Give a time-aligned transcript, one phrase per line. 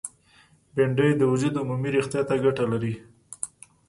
[0.75, 2.93] بېنډۍ د وجود عمومي روغتیا ته ګټه لري